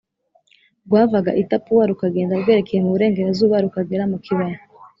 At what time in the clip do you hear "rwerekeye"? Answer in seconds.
2.41-2.79